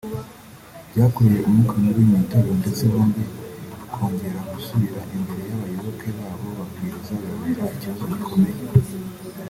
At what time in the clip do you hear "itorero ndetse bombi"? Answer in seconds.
2.23-3.23